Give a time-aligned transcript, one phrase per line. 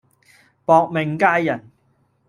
[0.65, 1.69] 薄命佳人